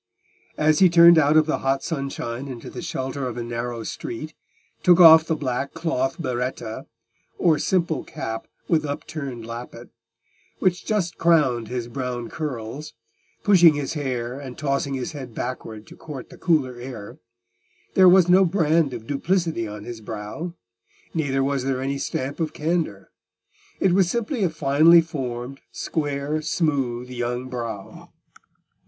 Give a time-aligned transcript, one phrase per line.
[0.57, 4.33] As he turned out of the hot sunshine into the shelter of a narrow street,
[4.81, 6.87] took off the black cloth berretta,
[7.37, 9.89] or simple cap with upturned lappet,
[10.57, 12.93] which just crowned his brown curls,
[13.43, 17.19] pushing his hair and tossing his head backward to court the cooler air,
[17.93, 20.55] there was no brand of duplicity on his brow;
[21.13, 23.11] neither was there any stamp of candour:
[23.79, 28.09] it was simply a finely formed, square, smooth young brow.